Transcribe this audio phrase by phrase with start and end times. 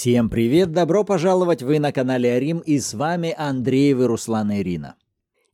[0.00, 4.94] Всем привет, добро пожаловать, вы на канале Арим и с вами Андреевы Руслан и Ирина.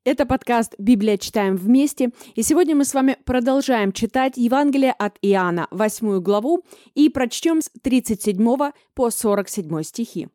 [0.05, 1.19] Это подкаст «Библия.
[1.19, 2.11] Читаем вместе».
[2.37, 6.63] И сегодня мы с вами продолжаем читать Евангелие от Иоанна, 8 главу,
[6.95, 8.37] и прочтем с 37
[8.95, 10.29] по 47 стихи.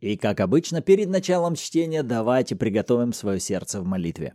[0.00, 4.34] И, как обычно, перед началом чтения давайте приготовим свое сердце в молитве.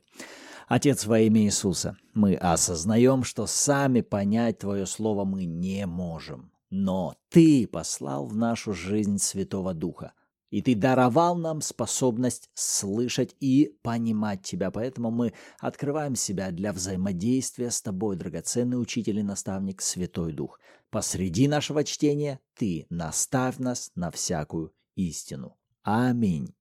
[0.69, 6.53] Отец во имя Иисуса, мы осознаем, что сами понять Твое Слово мы не можем.
[6.69, 10.13] Но Ты послал в нашу жизнь Святого Духа,
[10.49, 14.71] и Ты даровал нам способность слышать и понимать Тебя.
[14.71, 20.59] Поэтому мы открываем себя для взаимодействия с Тобой, драгоценный учитель и наставник Святой Дух.
[20.89, 25.57] Посреди нашего чтения Ты наставь нас на всякую истину.
[25.83, 26.53] Аминь.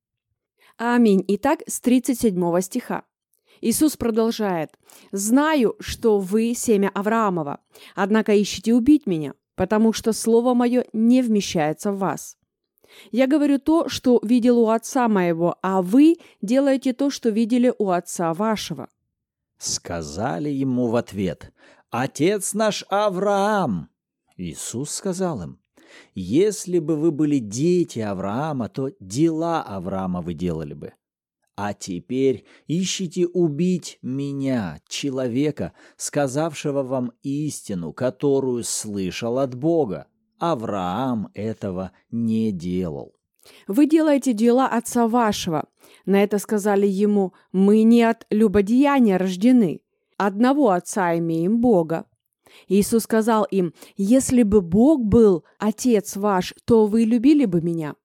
[0.76, 1.24] Аминь.
[1.28, 3.04] Итак, с 37 стиха.
[3.60, 4.78] Иисус продолжает.
[5.10, 7.60] «Знаю, что вы семя Авраамова,
[7.94, 12.36] однако ищете убить меня, потому что слово мое не вмещается в вас.
[13.10, 17.90] Я говорю то, что видел у отца моего, а вы делаете то, что видели у
[17.90, 18.88] отца вашего».
[19.58, 21.52] Сказали ему в ответ,
[21.90, 23.88] «Отец наш Авраам».
[24.36, 25.58] Иисус сказал им,
[26.14, 30.92] «Если бы вы были дети Авраама, то дела Авраама вы делали бы.
[31.60, 40.06] А теперь ищите убить меня, человека, сказавшего вам истину, которую слышал от Бога.
[40.38, 43.12] Авраам этого не делал.
[43.66, 45.64] Вы делаете дела отца вашего.
[46.06, 49.80] На это сказали ему, мы не от любодеяния рождены.
[50.16, 52.06] Одного отца имеем Бога.
[52.68, 57.96] Иисус сказал им, если бы Бог был отец ваш, то вы любили бы меня,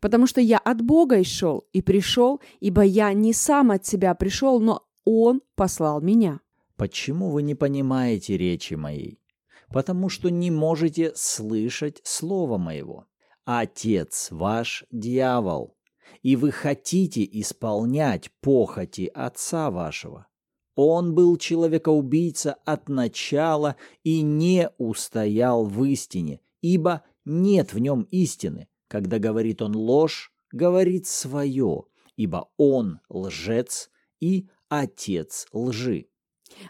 [0.00, 4.14] потому что я от Бога и шел и пришел, ибо я не сам от себя
[4.14, 6.40] пришел, но Он послал меня».
[6.80, 9.20] Почему вы не понимаете речи моей?
[9.68, 13.04] Потому что не можете слышать слова моего.
[13.44, 15.76] Отец ваш дьявол,
[16.22, 20.26] и вы хотите исполнять похоти отца вашего.
[20.74, 28.69] Он был человекоубийца от начала и не устоял в истине, ибо нет в нем истины.
[28.90, 31.84] Когда говорит он ложь, говорит свое,
[32.16, 36.08] ибо он лжец и отец лжи.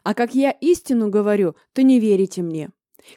[0.04, 2.68] А как я истину говорю, то не верите мне.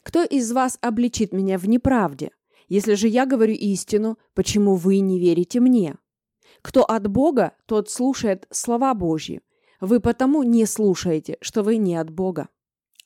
[0.03, 2.31] Кто из вас обличит меня в неправде?
[2.69, 5.97] Если же я говорю истину, почему вы не верите мне?
[6.61, 9.41] Кто от Бога, тот слушает слова Божьи.
[9.81, 12.47] Вы потому не слушаете, что вы не от Бога.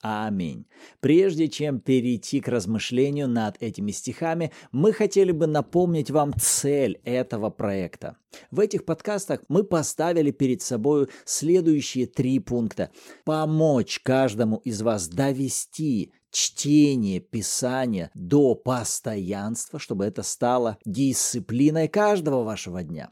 [0.00, 0.66] Аминь.
[1.00, 7.50] Прежде чем перейти к размышлению над этими стихами, мы хотели бы напомнить вам цель этого
[7.50, 8.16] проекта.
[8.52, 12.90] В этих подкастах мы поставили перед собой следующие три пункта.
[13.24, 22.84] Помочь каждому из вас довести чтение Писания до постоянства, чтобы это стало дисциплиной каждого вашего
[22.84, 23.10] дня.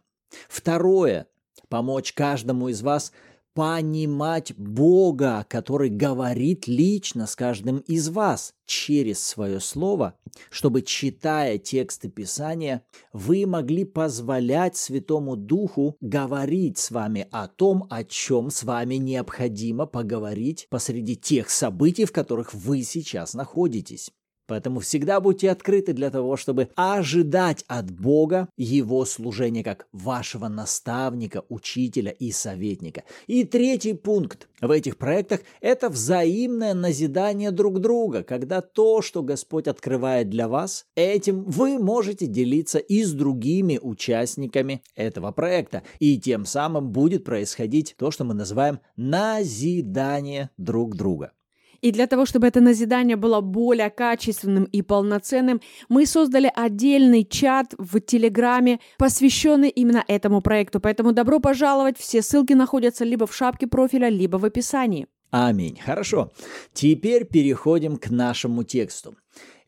[0.48, 1.26] Второе.
[1.68, 3.10] Помочь каждому из вас–
[3.56, 10.18] понимать Бога, который говорит лично с каждым из вас через свое слово,
[10.50, 12.82] чтобы, читая тексты Писания,
[13.14, 19.86] вы могли позволять Святому Духу говорить с вами о том, о чем с вами необходимо
[19.86, 24.10] поговорить посреди тех событий, в которых вы сейчас находитесь.
[24.46, 31.44] Поэтому всегда будьте открыты для того, чтобы ожидать от Бога Его служения как вашего наставника,
[31.48, 33.02] учителя и советника.
[33.26, 39.66] И третий пункт в этих проектах– это взаимное назидание друг друга, когда то, что Господь
[39.66, 45.82] открывает для вас, этим вы можете делиться и с другими участниками этого проекта.
[45.98, 51.32] И тем самым будет происходить то, что мы называем назидание друг друга.
[51.80, 57.74] И для того, чтобы это назидание было более качественным и полноценным, мы создали отдельный чат
[57.78, 60.80] в Телеграме, посвященный именно этому проекту.
[60.80, 61.98] Поэтому добро пожаловать.
[61.98, 65.06] Все ссылки находятся либо в шапке профиля, либо в описании.
[65.30, 65.78] Аминь.
[65.84, 66.32] Хорошо.
[66.72, 69.16] Теперь переходим к нашему тексту.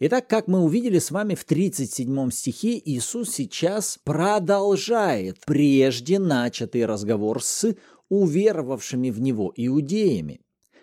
[0.00, 7.43] Итак, как мы увидели с вами в 37 стихе, Иисус сейчас продолжает прежде начатый разговор
[7.43, 7.75] с
[8.08, 10.40] уверовавшими в Него иудеями.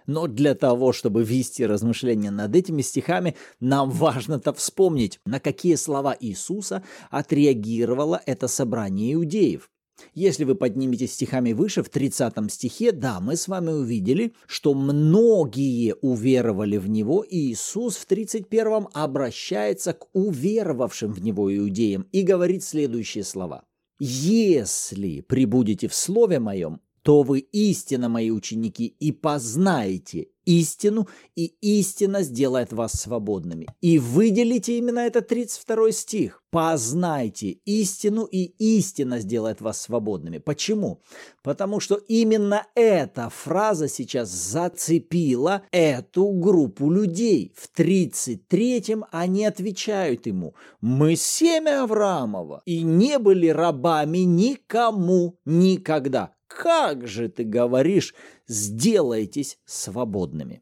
[0.07, 6.15] Но для того, чтобы вести размышления над этими стихами, нам важно-то вспомнить, на какие слова
[6.19, 9.69] Иисуса отреагировало это собрание иудеев.
[10.13, 15.95] Если вы подниметесь стихами выше, в 30 стихе, да, мы с вами увидели, что многие
[16.01, 22.63] уверовали в Него, и Иисус в 31 обращается к уверовавшим в Него иудеям и говорит
[22.63, 23.63] следующие слова.
[23.99, 32.23] «Если прибудете в Слове Моем, то вы истинно мои ученики и познаете истину, и истина
[32.23, 33.67] сделает вас свободными.
[33.81, 36.41] И выделите именно этот 32 стих.
[36.49, 40.39] Познайте истину, и истина сделает вас свободными.
[40.39, 41.01] Почему?
[41.43, 47.53] Потому что именно эта фраза сейчас зацепила эту группу людей.
[47.55, 56.34] В 33-м они отвечают ему, мы семя Авраамова и не были рабами никому никогда.
[56.47, 58.13] Как же ты говоришь,
[58.47, 60.61] сделайтесь свободными?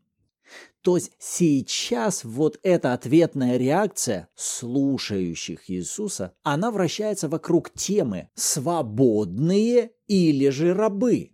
[0.81, 10.49] То есть сейчас вот эта ответная реакция слушающих Иисуса, она вращается вокруг темы «свободные или
[10.49, 11.31] же рабы».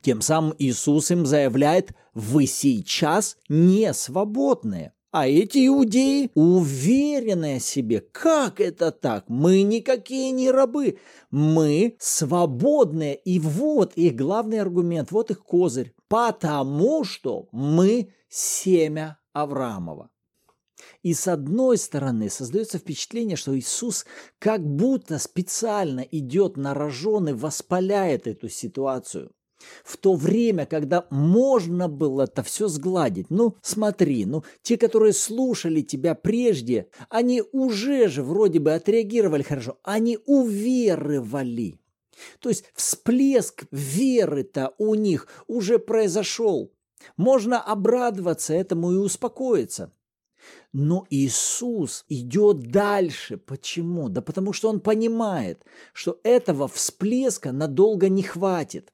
[0.00, 4.94] Тем самым Иисус им заявляет «вы сейчас не свободные».
[5.12, 8.00] А эти иудеи уверены о себе.
[8.00, 9.24] Как это так?
[9.28, 10.98] Мы никакие не рабы.
[11.30, 13.14] Мы свободные.
[13.14, 15.94] И вот их главный аргумент, вот их козырь.
[16.08, 20.10] Потому что мы семя Авраамова.
[21.02, 24.06] И с одной стороны создается впечатление, что Иисус
[24.38, 29.30] как будто специально идет на рожон и воспаляет эту ситуацию.
[29.84, 33.30] В то время, когда можно было это все сгладить.
[33.30, 39.78] Ну, смотри, ну, те, которые слушали тебя прежде, они уже же вроде бы отреагировали хорошо,
[39.82, 41.78] они уверовали.
[42.40, 46.72] То есть всплеск веры-то у них уже произошел.
[47.16, 49.92] Можно обрадоваться этому и успокоиться.
[50.72, 53.36] Но Иисус идет дальше.
[53.36, 54.08] Почему?
[54.08, 58.92] Да потому что он понимает, что этого всплеска надолго не хватит.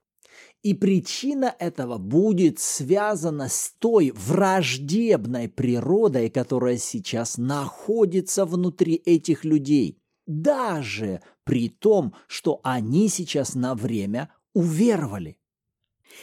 [0.63, 9.99] И причина этого будет связана с той враждебной природой, которая сейчас находится внутри этих людей.
[10.27, 15.37] Даже при том, что они сейчас на время уверовали.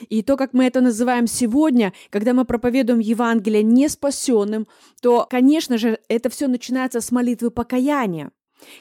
[0.08, 4.68] И то, как мы это называем сегодня, когда мы проповедуем Евангелие неспасенным,
[5.02, 8.32] то, конечно же, это все начинается с молитвы покаяния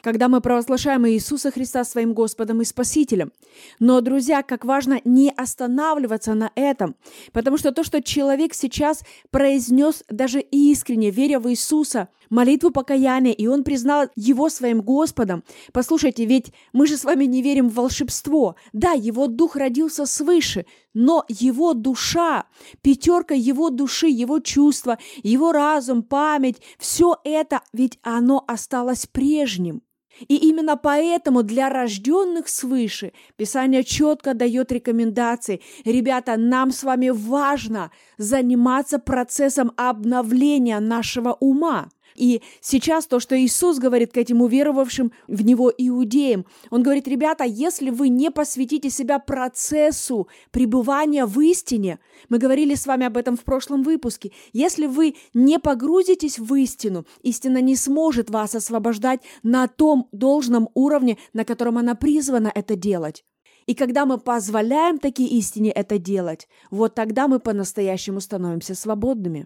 [0.01, 3.31] когда мы провозглашаем Иисуса Христа своим Господом и Спасителем.
[3.79, 6.95] Но, друзья, как важно не останавливаться на этом,
[7.31, 13.47] потому что то, что человек сейчас произнес даже искренне, веря в Иисуса, молитву покаяния, и
[13.47, 15.43] он признал его своим Господом.
[15.73, 18.55] Послушайте, ведь мы же с вами не верим в волшебство.
[18.73, 22.45] Да, его дух родился свыше, но его душа,
[22.81, 29.81] пятерка его души, его чувства, его разум, память, все это, ведь оно осталось прежним.
[30.27, 35.61] И именно поэтому для рожденных свыше Писание четко дает рекомендации.
[35.85, 41.89] Ребята, нам с вами важно заниматься процессом обновления нашего ума.
[42.15, 47.43] И сейчас то, что Иисус говорит к этим уверовавшим в Него иудеям, Он говорит, ребята,
[47.43, 53.37] если вы не посвятите себя процессу пребывания в истине, мы говорили с вами об этом
[53.37, 59.67] в прошлом выпуске, если вы не погрузитесь в истину, истина не сможет вас освобождать на
[59.67, 63.23] том должном уровне, на котором она призвана это делать.
[63.65, 69.45] И когда мы позволяем такие истине это делать, вот тогда мы по-настоящему становимся свободными.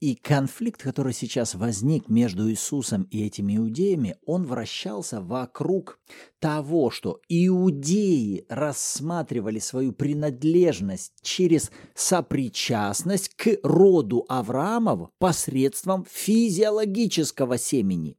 [0.00, 6.00] И конфликт, который сейчас возник между Иисусом и этими иудеями, он вращался вокруг
[6.38, 18.16] того, что иудеи рассматривали свою принадлежность через сопричастность к роду Авраамов посредством физиологического семени.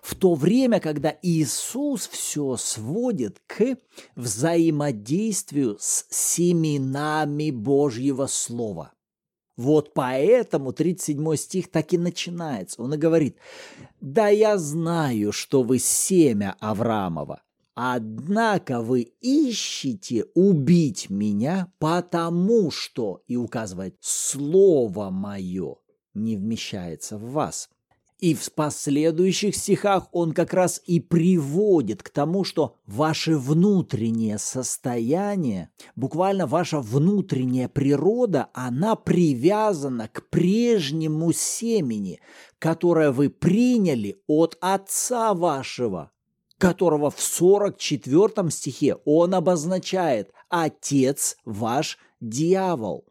[0.00, 3.76] В то время, когда Иисус все сводит к
[4.16, 8.92] взаимодействию с семенами Божьего Слова–
[9.56, 12.82] вот поэтому 37 стих так и начинается.
[12.82, 13.36] Он и говорит,
[14.00, 17.42] «Да я знаю, что вы семя Авраамова,
[17.74, 25.76] однако вы ищете убить меня, потому что, и указывает, слово мое
[26.14, 27.68] не вмещается в вас».
[28.22, 35.70] И в последующих стихах он как раз и приводит к тому, что ваше внутреннее состояние,
[35.96, 42.20] буквально ваша внутренняя природа, она привязана к прежнему семени,
[42.60, 46.12] которое вы приняли от отца вашего,
[46.58, 53.04] которого в 44 стихе он обозначает «Отец ваш дьявол».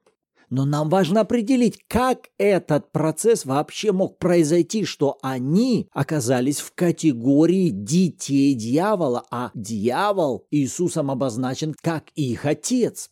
[0.51, 7.69] Но нам важно определить, как этот процесс вообще мог произойти, что они оказались в категории
[7.69, 13.09] детей дьявола, а дьявол Иисусом обозначен как их отец.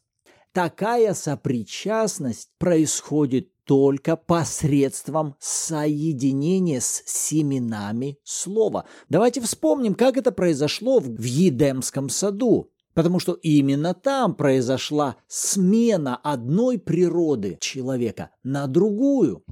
[0.52, 8.84] Такая сопричастность происходит только посредством соединения с семенами слова.
[9.08, 12.70] Давайте вспомним, как это произошло в Едемском саду.
[12.94, 19.44] Потому что именно там произошла смена одной природы человека на другую.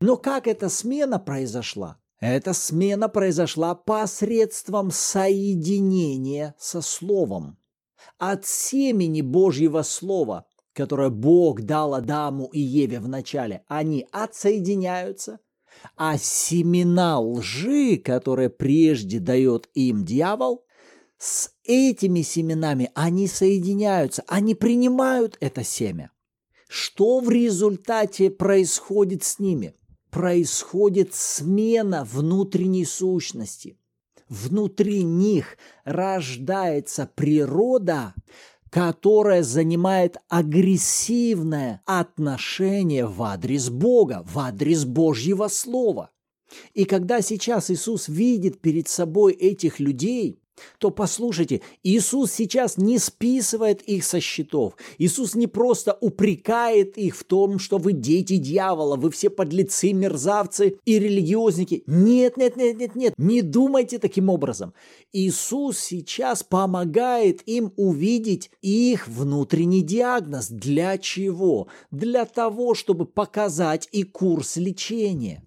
[0.00, 1.98] Но как эта смена произошла?
[2.20, 7.58] Эта смена произошла посредством соединения со Словом.
[8.18, 15.40] От семени Божьего Слова, которое Бог дал Адаму и Еве в начале, они отсоединяются,
[15.96, 20.64] а семена лжи, которые прежде дает им дьявол,
[21.18, 26.10] с этими семенами они соединяются, они принимают это семя.
[26.68, 29.74] Что в результате происходит с ними?
[30.10, 33.78] Происходит смена внутренней сущности.
[34.28, 38.14] Внутри них рождается природа,
[38.70, 46.10] которая занимает агрессивное отношение в адрес Бога, в адрес Божьего Слова.
[46.72, 50.41] И когда сейчас Иисус видит перед собой этих людей,
[50.78, 54.74] то послушайте, Иисус сейчас не списывает их со счетов.
[54.98, 60.78] Иисус не просто упрекает их в том, что вы дети дьявола, вы все подлецы, мерзавцы
[60.84, 61.82] и религиозники.
[61.86, 64.74] Нет, нет, нет, нет, нет, не думайте таким образом.
[65.12, 70.48] Иисус сейчас помогает им увидеть их внутренний диагноз.
[70.48, 71.68] Для чего?
[71.90, 75.42] Для того, чтобы показать и курс лечения.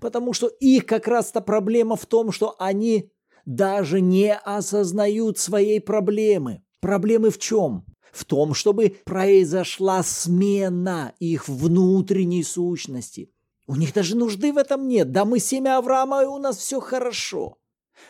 [0.00, 3.10] Потому что их как раз-то проблема в том, что они
[3.44, 6.62] даже не осознают своей проблемы.
[6.80, 7.84] Проблемы в чем?
[8.12, 13.30] В том, чтобы произошла смена их внутренней сущности.
[13.66, 15.12] У них даже нужды в этом нет.
[15.12, 17.56] Да мы семя Авраама, и у нас все хорошо.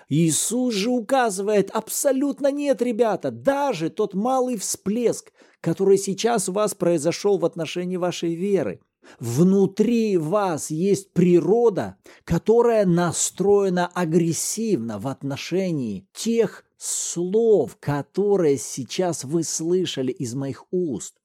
[0.08, 7.38] Иисус же указывает, абсолютно нет, ребята, даже тот малый всплеск, который сейчас у вас произошел
[7.38, 8.80] в отношении вашей веры–
[9.18, 20.12] Внутри вас есть природа, которая настроена агрессивно в отношении тех слов, которые сейчас вы слышали
[20.12, 21.16] из моих уст.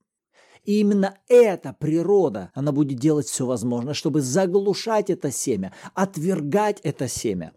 [0.65, 7.07] И именно эта природа, она будет делать все возможное, чтобы заглушать это семя, отвергать это
[7.07, 7.53] семя.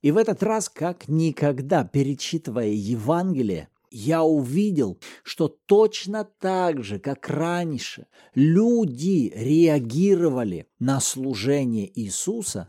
[0.00, 7.28] И в этот раз, как никогда, перечитывая Евангелие, я увидел, что точно так же, как
[7.28, 12.68] раньше, люди реагировали на служение Иисуса,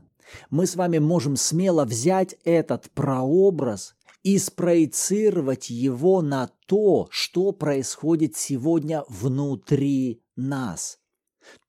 [0.49, 8.35] мы с вами можем смело взять этот прообраз и спроецировать его на то, что происходит
[8.35, 10.99] сегодня внутри нас.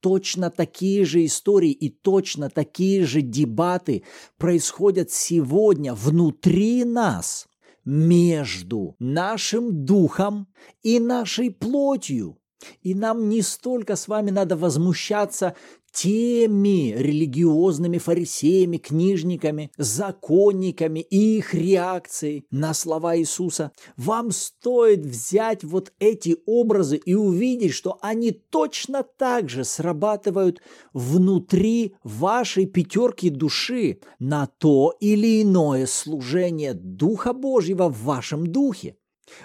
[0.00, 4.02] Точно такие же истории и точно такие же дебаты
[4.36, 7.47] происходят сегодня внутри нас
[7.88, 10.46] между нашим духом
[10.82, 12.38] и нашей плотью.
[12.82, 15.54] И нам не столько с вами надо возмущаться
[15.92, 23.72] теми религиозными фарисеями, книжниками, законниками и их реакцией на слова Иисуса.
[23.96, 30.60] Вам стоит взять вот эти образы и увидеть, что они точно так же срабатывают
[30.92, 38.96] внутри вашей пятерки души на то или иное служение Духа Божьего в вашем духе.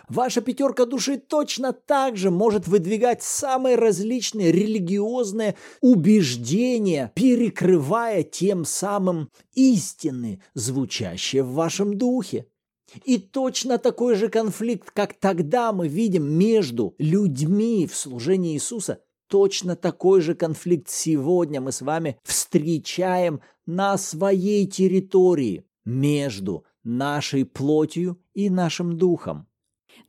[0.10, 9.30] Ваша пятерка души точно так же может выдвигать самые различные религиозные убеждения, перекрывая тем самым
[9.54, 12.48] истины, звучащие в вашем духе.
[13.06, 19.75] И точно такой же конфликт, как тогда мы видим между людьми в служении Иисуса, точно
[19.75, 28.50] такой же конфликт сегодня мы с вами встречаем на своей территории между нашей плотью и
[28.50, 29.48] нашим духом.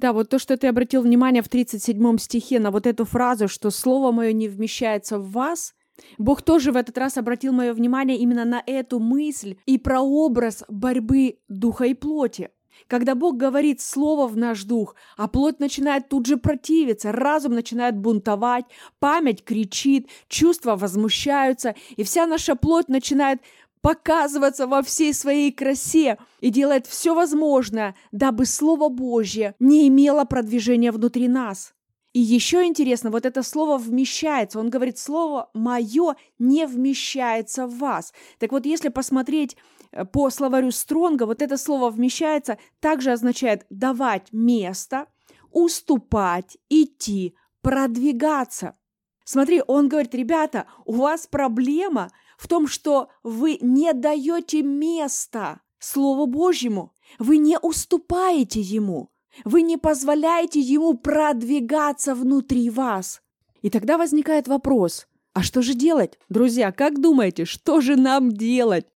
[0.04, 3.70] Да, вот то, что ты обратил внимание в 37 стихе на вот эту фразу, что
[3.70, 5.75] «слово мое не вмещается в вас»,
[6.18, 11.38] Бог тоже в этот раз обратил мое внимание именно на эту мысль и прообраз борьбы
[11.49, 12.50] духа и плоти.
[12.87, 17.96] Когда Бог говорит слово в наш дух, а плоть начинает тут же противиться, разум начинает
[17.96, 18.66] бунтовать,
[18.99, 23.40] память кричит, чувства возмущаются, и вся наша плоть начинает
[23.84, 30.90] показываться во всей своей красе и делает все возможное, дабы Слово Божье не имело продвижения
[30.90, 31.74] внутри нас.
[32.14, 34.58] И еще интересно, вот это слово вмещается.
[34.58, 38.14] Он говорит, слово мое не вмещается в вас.
[38.38, 39.58] Так вот, если посмотреть
[39.92, 45.08] э, по словарю Стронга, вот это слово вмещается также означает давать место,
[45.50, 48.76] уступать, идти, продвигаться.
[49.24, 56.26] Смотри, он говорит, ребята, у вас проблема– в том, что вы не даете места Слову
[56.26, 59.10] Божьему, вы не уступаете Ему,
[59.44, 63.20] вы не позволяете Ему продвигаться внутри вас.
[63.62, 66.18] И тогда возникает вопрос, а что же делать?
[66.28, 68.86] Друзья, как думаете, что же нам делать?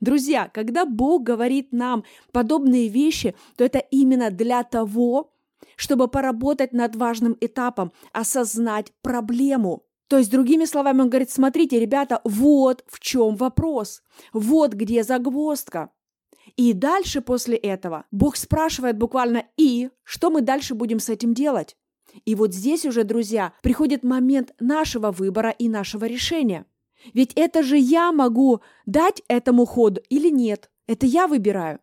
[0.00, 5.32] Друзья, когда Бог говорит нам подобные вещи, то это именно для того,
[5.76, 9.84] чтобы поработать над важным этапом, осознать проблему.
[10.08, 15.90] То есть, другими словами, он говорит, смотрите, ребята, вот в чем вопрос, вот где загвоздка.
[16.56, 21.76] И дальше после этого Бог спрашивает буквально «и?» Что мы дальше будем с этим делать?
[22.24, 26.66] И вот здесь уже, друзья, приходит момент нашего выбора и нашего решения.
[27.14, 30.70] Ведь это же я могу дать этому ходу или нет.
[30.86, 31.80] Это я выбираю.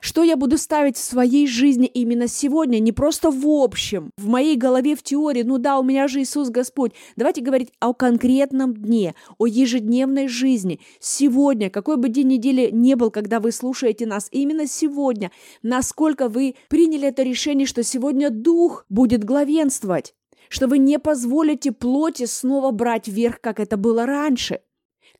[0.00, 4.56] Что я буду ставить в своей жизни именно сегодня, не просто в общем, в моей
[4.56, 6.92] голове, в теории, ну да, у меня же Иисус Господь.
[7.16, 10.80] Давайте говорить о конкретном дне, о ежедневной жизни.
[11.00, 15.30] Сегодня, какой бы день недели не был, когда вы слушаете нас, именно сегодня,
[15.62, 20.14] насколько вы приняли это решение, что сегодня Дух будет главенствовать,
[20.48, 24.60] что вы не позволите плоти снова брать верх, как это было раньше.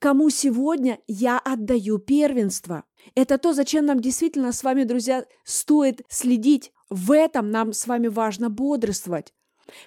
[0.00, 6.72] Кому сегодня я отдаю первенство– это то, зачем нам действительно с вами, друзья, стоит следить.
[6.88, 9.32] В этом нам с вами важно бодрствовать.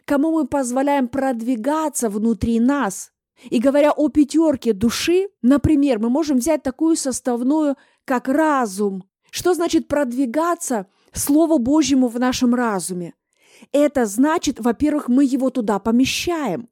[0.06, 3.12] Кому мы позволяем продвигаться внутри нас.
[3.50, 9.04] И говоря о пятерке души, например, мы можем взять такую составную, как разум.
[9.32, 13.16] Что значит продвигаться Слову Божьему в нашем разуме?
[13.72, 16.70] Это значит, во-первых, мы его туда помещаем.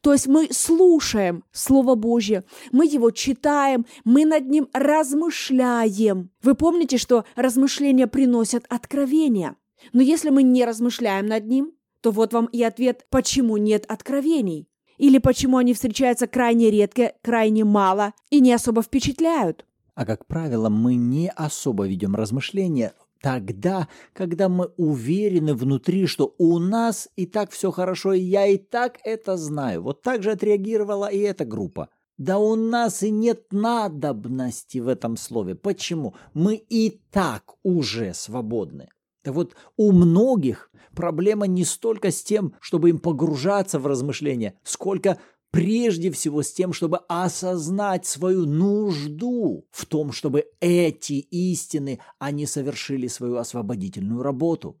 [0.00, 6.30] То есть мы слушаем Слово Божье, мы его читаем, мы над ним размышляем.
[6.42, 9.56] Вы помните, что размышления приносят откровения.
[9.92, 14.68] Но если мы не размышляем над ним, то вот вам и ответ, почему нет откровений.
[14.98, 19.64] Или почему они встречаются крайне редко, крайне мало и не особо впечатляют.
[19.94, 26.58] А как правило, мы не особо ведем размышления Тогда, когда мы уверены внутри, что у
[26.58, 29.82] нас и так все хорошо, и я и так это знаю.
[29.82, 31.90] Вот так же отреагировала и эта группа.
[32.16, 35.54] Да у нас и нет надобности в этом слове.
[35.54, 36.14] Почему?
[36.34, 38.88] Мы и так уже свободны.
[39.22, 45.18] Так вот, у многих проблема не столько с тем, чтобы им погружаться в размышления, сколько
[45.50, 53.06] прежде всего с тем, чтобы осознать свою нужду в том, чтобы эти истины, они совершили
[53.08, 54.76] свою освободительную работу.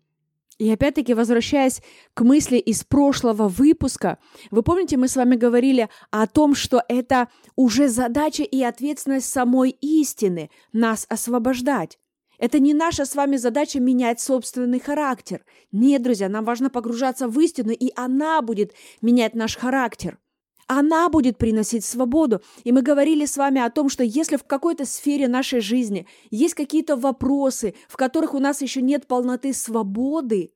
[0.58, 1.80] И опять-таки, возвращаясь
[2.12, 4.18] к мысли из прошлого выпуска,
[4.50, 9.70] вы помните, мы с вами говорили о том, что это уже задача и ответственность самой
[9.70, 11.98] истины нас освобождать.
[12.38, 15.46] Это не наша с вами задача менять собственный характер.
[15.72, 20.18] Нет, друзья, нам важно погружаться в истину, и она будет менять наш характер–
[20.70, 22.42] она будет приносить свободу.
[22.62, 26.54] И мы говорили с вами о том, что если в какой-то сфере нашей жизни есть
[26.54, 30.52] какие-то вопросы, в которых у нас еще нет полноты свободы,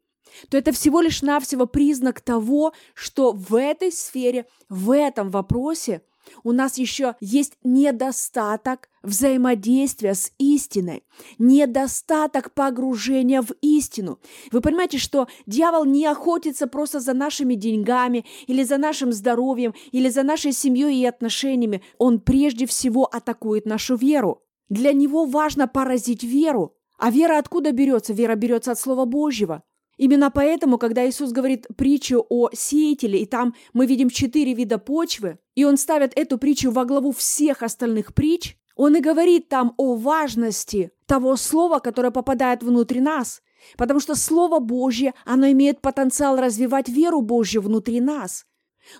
[0.50, 6.02] то это всего лишь навсего признак того, что в этой сфере, в этом вопросе–
[6.42, 11.02] у нас еще есть недостаток взаимодействия с истиной,
[11.38, 14.18] недостаток погружения в истину.
[14.50, 20.08] Вы понимаете, что дьявол не охотится просто за нашими деньгами или за нашим здоровьем или
[20.08, 21.82] за нашей семьей и отношениями.
[21.98, 24.42] Он прежде всего атакует нашу веру.
[24.68, 26.74] Для него важно поразить веру.
[26.98, 28.12] А вера откуда берется?
[28.12, 29.62] Вера берется от Слова Божьего.
[29.96, 35.38] Именно поэтому, когда Иисус говорит притчу о сеятеле, и там мы видим четыре вида почвы,
[35.54, 39.94] и Он ставит эту притчу во главу всех остальных притч, Он и говорит там о
[39.94, 43.40] важности того слова, которое попадает внутрь нас,
[43.76, 48.46] потому что Слово Божье, оно имеет потенциал развивать веру Божью внутри нас.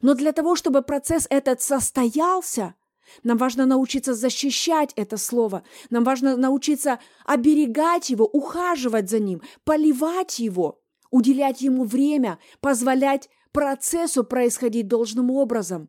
[0.01, 2.75] Но для того, чтобы процесс этот состоялся,
[3.23, 5.63] нам важно научиться защищать это слово.
[5.91, 10.81] Нам важно научиться оберегать его, ухаживать за ним, поливать его
[11.15, 15.89] уделять ему время, позволять процессу происходить должным образом.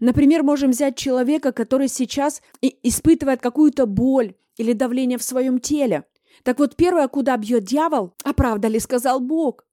[0.00, 6.04] Например, можем взять человека, который сейчас испытывает какую-то боль или давление в своем теле.
[6.44, 9.66] Так вот, первое, куда бьет дьявол, а правда ли сказал Бог?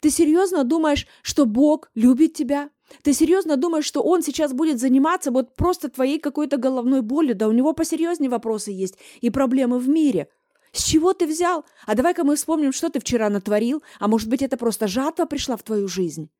[0.00, 2.70] Ты серьезно думаешь, что Бог любит тебя?
[3.02, 7.36] Ты серьезно думаешь, что он сейчас будет заниматься вот просто твоей какой-то головной болью?
[7.36, 10.28] Да у него посерьезнее вопросы есть и проблемы в мире–
[10.72, 11.64] с чего ты взял?
[11.86, 15.56] А давай-ка мы вспомним, что ты вчера натворил, а может быть, это просто жатва пришла
[15.56, 16.30] в твою жизнь.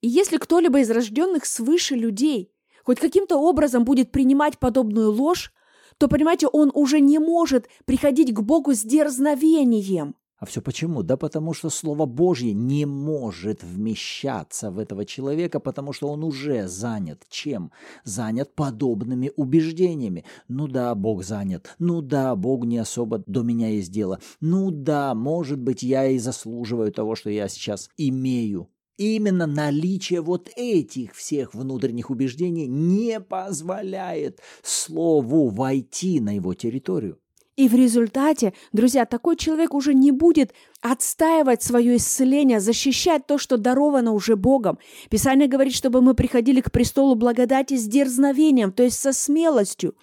[0.00, 2.52] И если кто-либо из рожденных свыше людей
[2.84, 5.52] хоть каким-то образом будет принимать подобную ложь,
[5.98, 10.14] то, понимаете, он уже не может приходить к Богу с дерзновением.
[10.38, 11.02] А все почему?
[11.02, 16.68] Да потому что Слово Божье не может вмещаться в этого человека, потому что он уже
[16.68, 17.72] занят чем?
[18.04, 20.24] Занят подобными убеждениями.
[20.48, 21.74] Ну да, Бог занят.
[21.78, 24.20] Ну да, Бог не особо до меня есть дело.
[24.40, 28.68] Ну да, может быть, я и заслуживаю того, что я сейчас имею.
[28.98, 37.18] Именно наличие вот этих всех внутренних убеждений не позволяет Слову войти на его территорию.
[37.56, 43.56] И в результате, друзья, такой человек уже не будет отстаивать свое исцеление, защищать то, что
[43.56, 44.78] даровано уже Богом.
[45.08, 49.94] Писание говорит, чтобы мы приходили к престолу благодати с дерзновением, то есть со смелостью.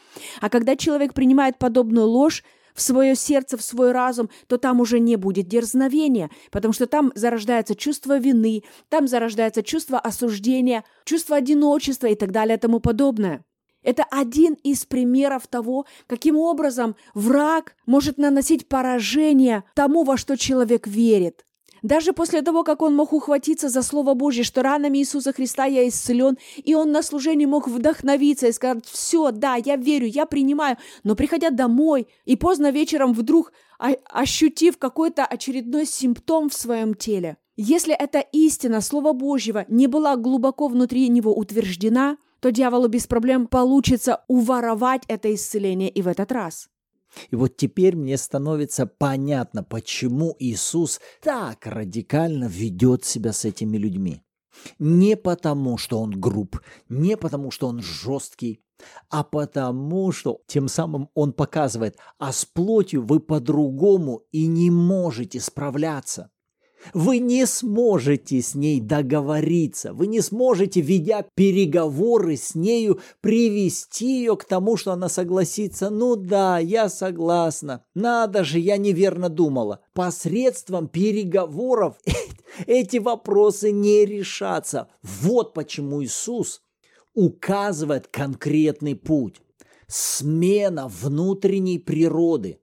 [0.42, 5.00] А когда человек принимает подобную ложь, в свое сердце, в свой разум, то там уже
[5.00, 12.08] не будет дерзновения, потому что там зарождается чувство вины, там зарождается чувство осуждения, чувство одиночества
[12.08, 13.46] и так далее и тому подобное.
[13.84, 20.88] Это один из примеров того, каким образом враг может наносить поражение тому, во что человек
[20.88, 21.46] верит.
[21.84, 25.86] Даже после того, как он мог ухватиться за Слово Божье, что ранами Иисуса Христа я
[25.86, 30.78] исцелен, и он на служении мог вдохновиться и сказать, все, да, я верю, я принимаю,
[31.04, 37.94] но приходя домой и поздно вечером вдруг ощутив какой-то очередной симптом в своем теле, если
[37.94, 44.24] эта истина Слова Божьего не была глубоко внутри него утверждена, то дьяволу без проблем получится
[44.28, 46.70] уворовать это исцеление и в этот раз.
[47.30, 54.22] И вот теперь мне становится понятно, почему Иисус так радикально ведет себя с этими людьми.
[54.80, 58.62] Не потому, что он груб, не потому, что он жесткий,
[59.10, 65.40] а потому, что тем самым он показывает, а с плотью вы по-другому и не можете
[65.40, 66.30] справляться.
[66.94, 74.36] Вы не сможете с ней договориться, вы не сможете, ведя переговоры с нею, привести ее
[74.36, 75.90] к тому, что она согласится.
[75.90, 77.84] Ну да, я согласна.
[77.96, 79.80] Надо же, я неверно думала.
[79.94, 81.96] Посредством переговоров
[82.68, 84.88] эти вопросы не решатся.
[85.02, 86.62] Вот почему Иисус
[87.14, 89.42] указывает конкретный путь.
[89.88, 92.60] Смена внутренней природы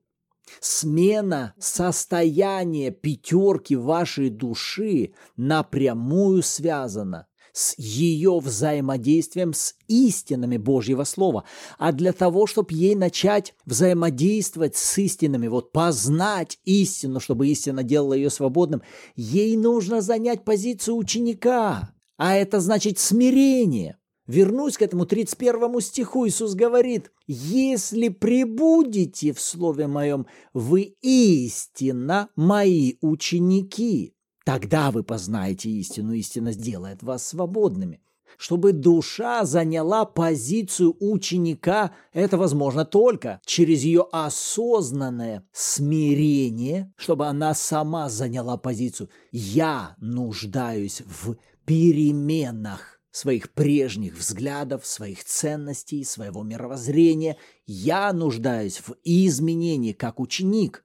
[0.59, 11.43] Смена состояния пятерки вашей души напрямую связана с ее взаимодействием с истинами Божьего Слова.
[11.77, 18.13] А для того, чтобы ей начать взаимодействовать с истинами, вот познать истину, чтобы истина делала
[18.13, 18.81] ее свободным,
[19.15, 21.93] ей нужно занять позицию ученика.
[22.17, 23.97] А это значит смирение.
[24.31, 26.25] Вернусь к этому 31 стиху.
[26.25, 34.15] Иисус говорит, «Если прибудете в Слове Моем, вы истинно мои ученики.
[34.45, 37.99] Тогда вы познаете истину, истина сделает вас свободными».
[38.37, 48.07] Чтобы душа заняла позицию ученика, это возможно только через ее осознанное смирение, чтобы она сама
[48.07, 49.09] заняла позицию.
[49.33, 57.37] Я нуждаюсь в переменах своих прежних взглядов, своих ценностей, своего мировоззрения.
[57.65, 60.83] Я нуждаюсь в изменении как ученик.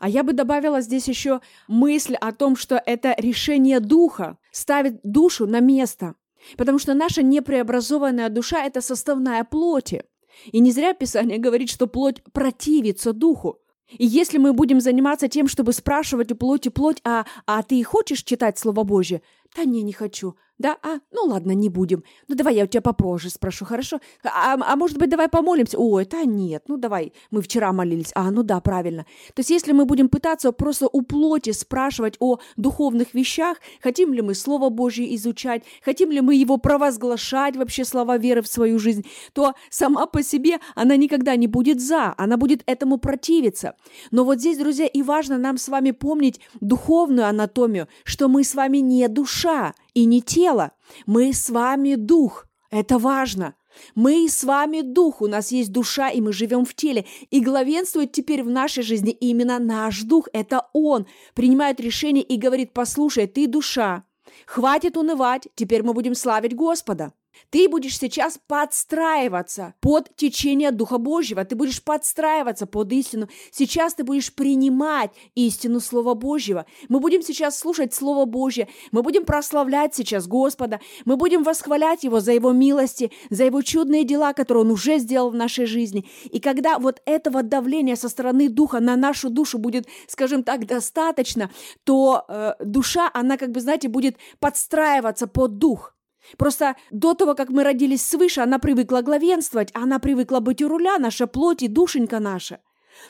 [0.00, 5.46] А я бы добавила здесь еще мысль о том, что это решение духа ставит душу
[5.46, 6.14] на место.
[6.56, 10.04] Потому что наша непреобразованная душа– это составная плоти.
[10.52, 13.58] И не зря Писание говорит, что плоть противится духу.
[13.90, 18.22] И если мы будем заниматься тем, чтобы спрашивать у плоти плоть, а, а ты хочешь
[18.22, 19.22] читать Слово Божье?
[19.56, 20.36] Да не, не хочу.
[20.58, 22.02] Да, а, ну ладно, не будем.
[22.26, 24.00] Ну давай я у тебя попозже спрошу, хорошо?
[24.24, 25.78] А, а может быть, давай помолимся?
[25.78, 28.10] Ой, это нет, ну давай, мы вчера молились.
[28.14, 29.04] А, ну да, правильно.
[29.34, 34.20] То есть если мы будем пытаться просто у плоти спрашивать о духовных вещах, хотим ли
[34.20, 39.06] мы Слово Божье изучать, хотим ли мы его провозглашать, вообще слова веры в свою жизнь,
[39.32, 43.74] то сама по себе она никогда не будет за, она будет этому противиться.
[44.10, 48.56] Но вот здесь, друзья, и важно нам с вами помнить духовную анатомию, что мы с
[48.56, 50.72] вами не душа, и не тело.
[51.06, 52.46] Мы с вами дух.
[52.70, 53.54] Это важно.
[53.94, 57.04] Мы с вами дух, у нас есть душа, и мы живем в теле.
[57.30, 60.28] И главенствует теперь в нашей жизни именно наш дух.
[60.32, 64.04] Это Он принимает решение и говорит, послушай, ты душа,
[64.46, 67.12] хватит унывать, теперь мы будем славить Господа.
[67.50, 73.28] Ты будешь сейчас подстраиваться под течение Духа Божьего, ты будешь подстраиваться под истину.
[73.50, 76.66] Сейчас ты будешь принимать истину Слова Божьего.
[76.88, 82.20] Мы будем сейчас слушать Слово Божье, мы будем прославлять сейчас Господа, мы будем восхвалять Его
[82.20, 86.06] за Его милости, за Его чудные дела, которые Он уже сделал в нашей жизни.
[86.30, 91.50] И когда вот этого давления со стороны Духа на нашу душу будет, скажем так, достаточно,
[91.84, 95.94] то э, душа, она как бы, знаете, будет подстраиваться под Дух.
[96.36, 100.98] Просто до того, как мы родились свыше, она привыкла главенствовать, она привыкла быть у руля,
[100.98, 102.60] наша плоть и душенька наша.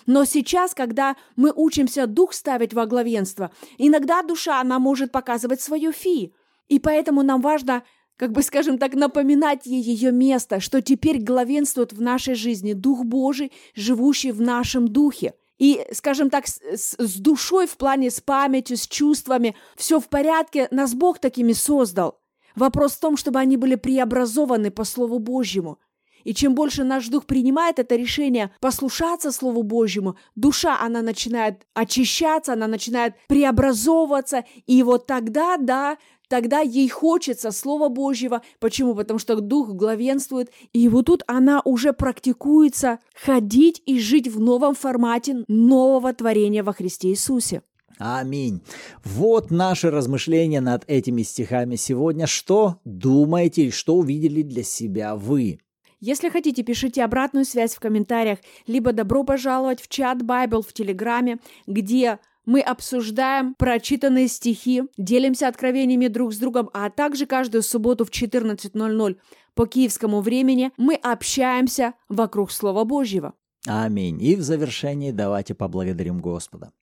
[0.07, 5.93] Но сейчас, когда мы учимся дух ставить во главенство, иногда душа, она может показывать свое
[5.93, 6.35] фи.
[6.69, 7.83] И поэтому нам важно,
[8.17, 13.05] как бы скажем так, напоминать ей ее место, что теперь главенствует в нашей жизни Дух
[13.05, 15.35] Божий, живущий в нашем духе.
[15.59, 16.61] И, скажем так, с,
[16.97, 22.21] с душой в плане, с памятью, с чувствами, все в порядке, нас Бог такими создал.
[22.59, 25.79] Вопрос в том, чтобы они были преобразованы по Слову Божьему.
[26.25, 32.55] И чем больше наш дух принимает это решение послушаться Слову Божьему, душа, она начинает очищаться,
[32.55, 35.97] она начинает преобразовываться, и вот тогда, да,
[36.29, 38.43] тогда ей хочется Слова Божьего.
[38.59, 38.97] Почему?
[38.97, 40.51] Потому что Дух главенствует.
[40.73, 46.73] И вот тут она уже практикуется ходить и жить в новом формате нового творения во
[46.73, 47.63] Христе Иисусе.
[47.99, 48.63] Аминь.
[49.05, 52.27] Вот наши размышления над этими стихами сегодня.
[52.27, 55.61] Что думаете и что увидели для себя вы?
[56.01, 61.39] Если хотите, пишите обратную связь в комментариях, либо добро пожаловать в чат Bible в Телеграме,
[61.67, 68.11] где мы обсуждаем прочитанные стихи, делимся откровениями друг с другом, а также каждую субботу в
[68.11, 69.17] 14.00
[69.55, 73.35] по киевскому времени мы общаемся вокруг Слова Божьего.
[73.67, 74.23] Аминь.
[74.23, 76.73] И в завершении давайте поблагодарим Господа.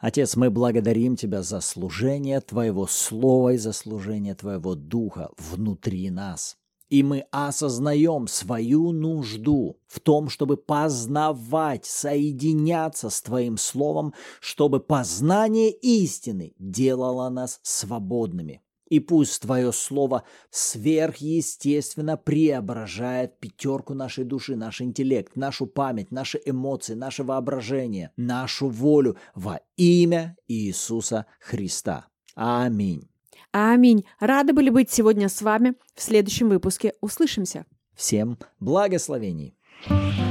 [0.00, 6.56] Отец, мы благодарим Тебя за служение Твоего Слова и за служение Твоего Духа внутри нас.
[6.88, 15.70] И мы осознаем свою нужду в том, чтобы познавать, соединяться с Твоим Словом, чтобы познание
[15.70, 18.62] истины делало нас свободными.
[18.90, 26.94] И пусть Твое Слово сверхъестественно преображает пятерку нашей души, наш интеллект, нашу память, наши эмоции,
[26.94, 32.06] наше воображение, нашу волю во имя Иисуса Христа.
[32.34, 33.08] Аминь.
[33.52, 34.04] Аминь.
[34.18, 35.74] Рады были быть сегодня с вами.
[35.94, 37.66] В следующем выпуске услышимся.
[37.94, 39.56] Всем благословений.
[39.86, 40.29] thank you